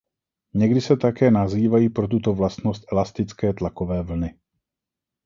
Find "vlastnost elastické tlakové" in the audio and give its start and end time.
2.33-4.03